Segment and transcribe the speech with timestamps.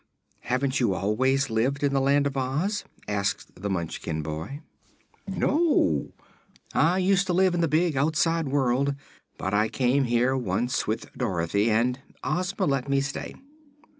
[0.39, 4.61] "Haven't you always lived in the Land of Oz?" asked the Munchkin boy.
[5.27, 6.11] "No;
[6.73, 8.95] I used to live in the big, outside world.
[9.37, 13.35] But I came here once with Dorothy, and Ozma let me stay."